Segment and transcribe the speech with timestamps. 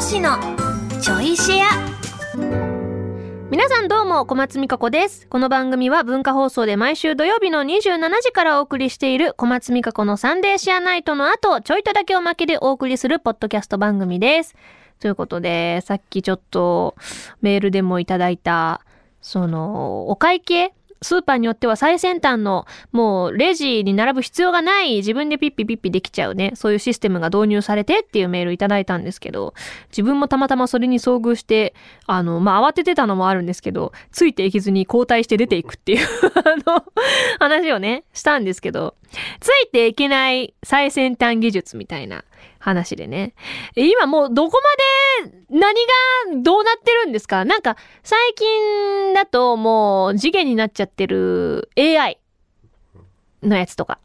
[0.00, 0.36] 師の
[1.00, 1.88] ちょいシェア。
[3.50, 5.26] 皆さんどうも小松美香子です。
[5.26, 14.54] この番組は文化放送で毎週土曜日の27時からお送りしている小松美香子のサンデーシェアナイトの後ちょいとだけおまけでお送りするポッドキャスト番組です。
[15.00, 16.94] ということでさっきちょっと
[17.40, 18.82] メールでもいただいた
[19.20, 29.54] そのお会計スーパーによっては最先端のもうレジに並ぶ必要がない自分でピッピピッピできちゃうねそういうシステムが導入されてっていうメールいただいたんですけど
[29.90, 31.74] 自分もたまたまそれに遭遇して
[32.06, 36.84] あのまあ慌ててたのもあるんですけどついていけずに交代して出ていくっていう あの
[37.38, 38.94] 話をねしたんですけど
[39.40, 42.24] ついていけない最先端技術みたいな
[42.58, 43.34] 話でね。
[43.76, 44.60] 今もうどこ
[45.22, 45.74] まで何
[46.34, 47.44] がどうなってるんですか？
[47.44, 52.18] なんか最近だともう次元になっちゃってる AI
[53.42, 53.98] のやつとか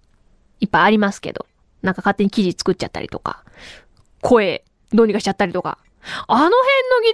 [0.59, 1.45] いっぱいありますけど。
[1.81, 3.43] なんか勝手に記事作っちゃったりとか、
[4.21, 5.79] 声どうにかしちゃったりとか。
[6.27, 6.55] あの辺の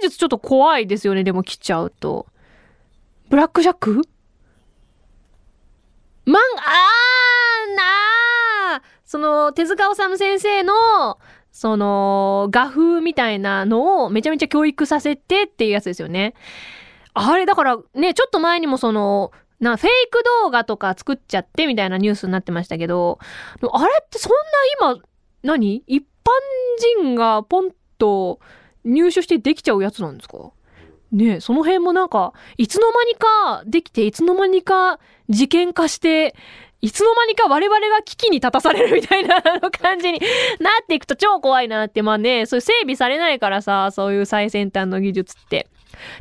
[0.02, 2.28] 術ちょっと怖いですよね、でも来ちゃうと。
[3.30, 4.02] ブラックジャック？
[6.24, 7.09] 漫画、あー
[9.10, 11.18] その手塚治虫先生の
[11.50, 16.34] その画風みたいなのをめちゃめちゃ教育させてっていうやつですよね。
[17.12, 23.18] あれだからね、ちょっと前にもその、な、フェイク動画とか作っちゃってみたいなニュースになってましたけど、
[23.72, 24.32] あれってそん
[24.80, 25.02] な今、
[25.42, 25.82] 何？
[25.88, 26.06] 一般
[27.02, 28.38] 人がポンと
[28.84, 30.52] 入手してできちゃうやつなんですか？
[31.12, 36.34] ねその辺もなんか、いつの間にかできて、いつの間にか事件化して、
[36.82, 40.18] いつの間にか我々が危機に立たされるみたいな感じに
[40.60, 45.68] なっていくと超怖いなって、まあね、そういう整備されないからさ、そういう最先端の技術って。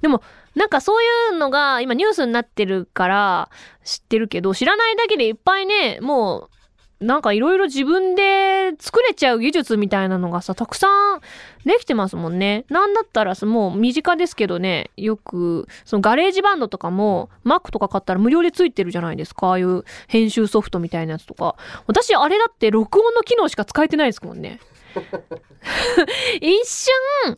[0.02, 0.22] でも、
[0.56, 3.50] なんかそういうのが今ニュースになってるから
[3.86, 6.59] 知ってるけど、知らないだけでいっぱいね、もう
[7.00, 11.22] なんかいろいろ自分で作れちゃう技術みたいなのがさ、たくさん
[11.66, 12.66] できてますもんね。
[12.70, 19.48] なんだったらもう身近ですけどね、よく、そのガレージバンドとかも Mac とか買ったら無料でついてるじゃないですか。
[19.48, 21.56] ああいう編集ソフトみたいなやつとか。
[21.88, 24.60] 私あれだって録音の機能しか使えてないですもんね。
[26.42, 27.38] 一瞬、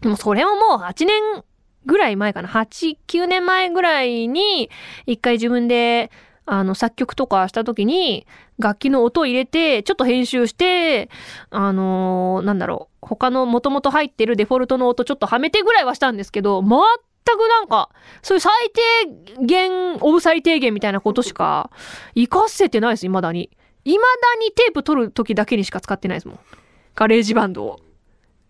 [0.00, 1.44] でもそれももう8年
[1.84, 2.48] ぐらい前かな。
[2.48, 4.70] 8、9年前ぐらいに
[5.04, 6.10] 一回自分で
[6.46, 8.26] あの、作曲とかした時に、
[8.58, 11.08] 楽器の音を入れて、ちょっと編集して、
[11.50, 16.78] あのー、なんだろう、他の元々入ってるデフォルトの音ちょっとはめてぐらいはしたんですけど、全く
[17.48, 17.90] なんか、
[18.22, 18.52] そういう最
[19.38, 21.70] 低限、オブ最低限みたいなことしか、
[22.14, 23.50] 活かせてないです、未だに。
[23.84, 24.02] 未だ
[24.40, 26.38] にテープ取る時だけにしか使ってないですもん。
[26.94, 27.80] ガレージバンドを。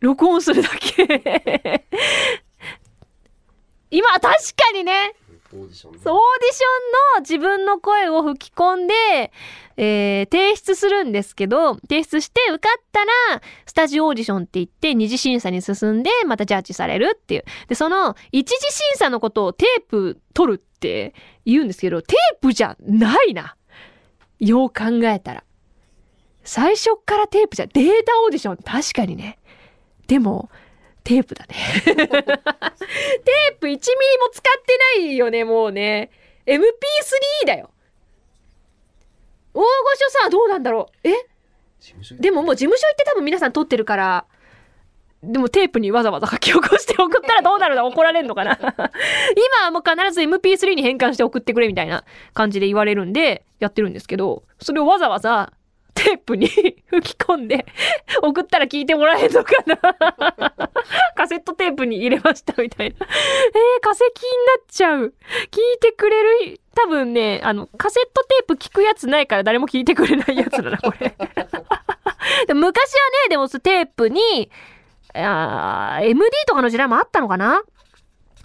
[0.00, 1.87] 録音するだけ
[3.91, 5.15] 今、確かにね、
[5.59, 8.94] オーディション、の自分の声を吹き込んで、
[9.76, 17.44] えー、提出するんですけど、提出して受かったら、スタジオオーディションって言って、二次審査に進んで、またジャッジされるっていう。
[17.69, 23.56] で、その、一次審査のことをテープ取るって言うんですけど、テープじゃないな。
[24.41, 25.44] よう考えたら。
[26.42, 29.38] 最初からテープじゃ、データオーディション、確かにね。
[30.06, 30.50] でも、
[31.04, 31.54] テープだね
[31.84, 31.97] テー
[33.60, 33.84] プ1ミリも
[34.32, 36.10] 使ってないよね、もうね。
[36.47, 37.70] MP3 だよ。
[39.53, 41.09] 大御所さ、どうなんだろう。
[41.09, 41.12] え？
[42.19, 44.25] でももう事務所行って多分皆さん撮ってるから、
[45.22, 47.86] でもテープにわざわざ書き起こして送ったらどうなるの？
[47.86, 48.59] 怒られんのかな？
[48.60, 48.72] 今
[49.65, 55.53] はもう必ず MP3 に変換して送ってくれみたいな感じで言われるんでやってるんですけど、それをわざわざ
[55.94, 56.49] テープに
[56.91, 57.65] 吹き込んで
[58.22, 59.77] 送ったら聞いてもらえるのかな？
[61.16, 62.97] カセットテープに入れましたみたいな。
[63.06, 65.15] えー、化石になっちゃう。
[65.50, 71.15] 聞いてくれる、多分ね、あの、カセットテープ聞くやつないから誰も聞いてくれないやつだな、これ。
[72.47, 74.50] で昔はね、でもテープに、
[75.15, 77.62] あ MD とかの時代もあったのかな？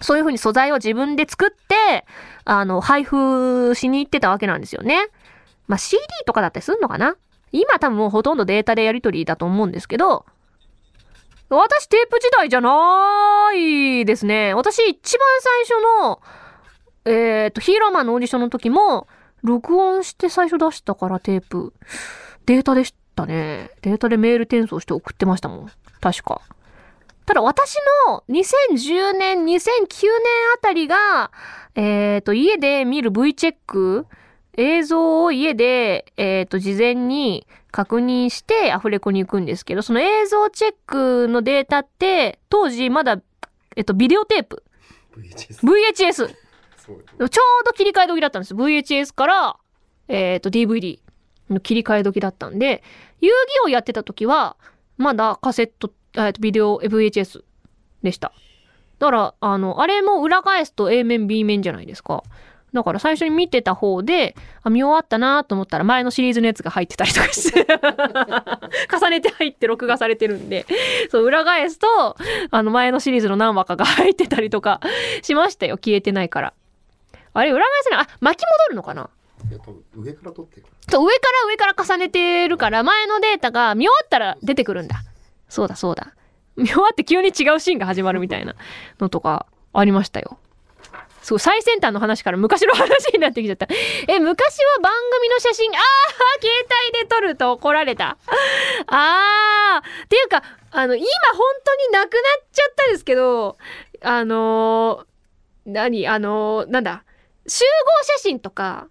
[0.00, 2.06] そういう風に素材を自分で作って、
[2.44, 5.08] あの、配布しに行ってたわけなんですよね。
[5.66, 7.16] まあ、CD とかだったりすんのかな？
[7.52, 10.24] 今多分もうほとんどデータでやり取りだと思うんですけど、
[11.48, 14.54] 私テープ時代じゃないですね。
[14.54, 16.20] 私一番最初の、
[17.06, 19.08] えっ、ー、と、ヒーローマンのオーディションの時も、
[19.42, 21.72] 録音して最初出したからテープ、
[22.46, 23.70] データでしたね。
[23.82, 25.70] データでメール転送して送ってましたもん。
[26.00, 26.40] 確か。
[27.26, 27.76] ただ私
[28.06, 29.56] の2010年、2009年
[30.54, 31.32] あたりが、
[31.74, 34.06] えっ、ー、と、家で見る V チェック
[34.56, 43.20] 映像を家で、えっ、ー、と、事前に確認してアフレコに行くんですけど、その映像チェックのデータって、当時まだ、
[43.76, 44.62] えっと、ビデオテープ。
[45.16, 45.60] VHS。
[45.60, 46.34] VHS。
[46.86, 46.94] ちょ
[47.24, 49.56] うど切り替え時だったんです VHS から、
[50.08, 50.98] えっ、ー、と、DVD
[51.48, 52.82] の切り替え時だったんで、
[53.20, 54.56] 遊戯王やってた時は、
[54.96, 57.44] まだカセット、えっと、ビデオ、VHS
[58.02, 58.32] でした。
[58.98, 62.22] だから、あの、あれも裏返すと A 面 B 面じゃないですか。
[62.72, 67.66] だから最初に見てた方で、あ、見終わったなと思ったら前のシリーズのやつが入ってたりとかして、
[68.92, 70.66] 重ねて入って録画されてるんで、
[71.10, 72.16] そう、裏返すと、
[72.50, 74.80] あの前のシリーズの何話かが入ってたりとか
[75.22, 75.76] しましたよ。
[75.76, 76.52] 消えてないから。
[77.32, 78.00] あれ、裏返せない。
[78.00, 79.10] あ、巻き戻るのかな？
[79.96, 85.02] 上から撮ってるそう、上から上から重ねてるから、前のデータが見終わったら出てくるんだ。
[85.48, 86.14] そうだそうだ。
[86.56, 88.54] 見終わって急に違うシーンが始まるみたいな
[89.00, 90.38] のとかありましたよ。
[91.22, 93.66] すごい最先端の話から昔の話になってきちゃった。
[94.08, 95.76] え、昔は番組の写真、あー
[96.40, 98.16] 携帯で撮ると怒られた。
[98.86, 103.58] あーっていうか、あの、今本当になくなっちゃったんですけど、
[104.02, 105.10] あのー
[105.66, 107.04] 何あのーなんだ、
[107.46, 107.68] 集合
[108.18, 108.88] 写真とか、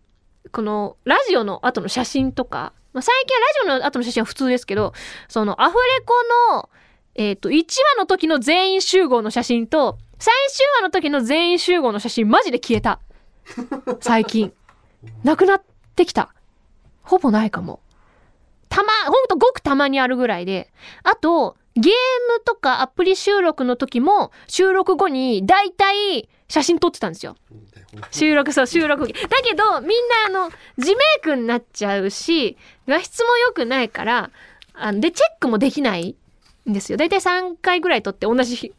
[0.52, 4.94] このラジオの後の写真とか、まあ、最近はラジオの後の写真は普通ですけど、
[5.28, 6.14] そのアフレコ
[6.52, 6.70] の、
[7.16, 7.64] えっ、と、1
[7.96, 13.00] 話の時の全員集合の写真と、最終話の時の全員集合の写真マジで消えた。
[14.02, 14.54] 最近。
[15.24, 15.64] なくなっ
[15.96, 16.34] てきた。
[17.02, 17.80] ほぼないかも。
[18.68, 20.72] たま、ほんとごくたまにあるぐらいで。
[21.04, 21.94] あと、ゲー
[22.34, 27.36] ムとかアプリ収録の時も、収録後に大体写真撮ってたんですよ。
[28.12, 29.14] 収録そう収録だ
[29.44, 29.90] けどみん
[30.32, 32.58] なあの自メイクになっちゃうし
[32.88, 34.32] 画質も良くないから
[34.76, 36.16] あでチェックもできない
[36.70, 38.74] んですよだいたい3回ぐらい撮って同じ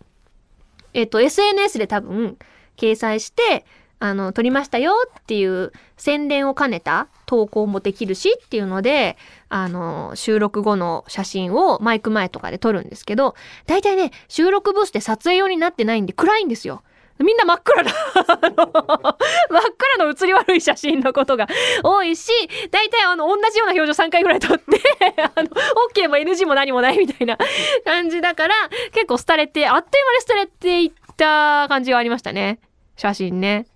[0.95, 2.37] えっ、と SNS で多分
[2.77, 3.65] 掲載して
[4.03, 9.19] あの撮りましたよっていう宣伝を兼ねた投稿もできるしっていうので
[9.51, 13.35] あの収録後の写真をマイク前とかで撮るんですけど
[13.67, 16.83] 大体ね収録ブースで撮影用になってないんで暗いんですよ。
[17.21, 19.63] みんな真っ暗な あの真っ
[19.99, 21.47] 暗の写り悪い写真のことが
[21.83, 22.31] 多いし、
[22.71, 24.65] 大体あの同じような表情3回ぐらい撮って、
[25.37, 25.49] あの、
[25.93, 27.37] OK も NG も何もないみたいな
[27.85, 28.55] 感じだから、
[28.93, 32.59] 結構廃れて、あっという間に廃れていった感じがありましたね。
[32.97, 33.67] 写真ね。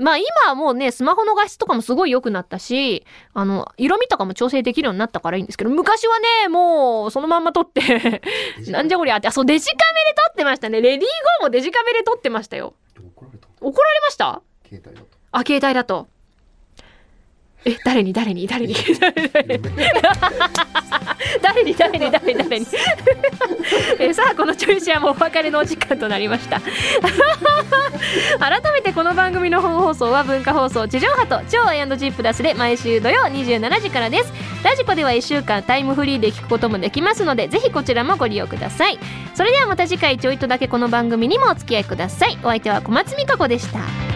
[0.00, 8.22] まあ今はもうね、スマホの画質とかもすごい良くなったし、あの、色味とかも調整できるようになったからいいんですけど、昔はね、もうそのまんま撮って、
[8.68, 9.76] なんじゃこりゃって、あ、そう、デジカ
[10.40, 10.80] ってましたね。
[10.80, 12.72] レディーゴーもデジカメで撮ってましたよ。
[12.98, 13.46] 怒られた。
[13.60, 14.40] 怒られました？
[14.66, 15.08] 携帯だと。
[15.32, 16.08] あ、携帯だと。
[17.66, 18.14] え、誰に？
[18.14, 18.46] 誰に？
[18.46, 18.74] 誰に？
[18.74, 19.12] 誰
[19.58, 19.60] に
[21.42, 21.74] 誰に？
[21.74, 22.10] 誰に？
[22.10, 22.38] 誰に？
[22.42, 22.66] 誰に？
[24.20, 26.60] さあこのチョイシはもお別れのお時間となりました。
[28.38, 34.30] 改めてこの番組の本放送は文化放送地上波と超 A&G プラスで毎週土曜27時からです。
[34.62, 38.98] ラジコでは1週間タイムフリーで聞くこともできますのでぜひこちらもご利用ください。
[39.34, 42.38] それではまた次回ちょいとだけこの番組にもお付き合いください。
[42.42, 44.09] お相手は小松美香子でした。